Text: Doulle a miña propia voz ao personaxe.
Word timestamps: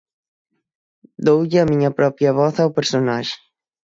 Doulle 1.25 1.57
a 1.63 1.67
miña 1.71 1.91
propia 1.99 2.31
voz 2.39 2.55
ao 2.59 2.73
personaxe. 2.77 3.37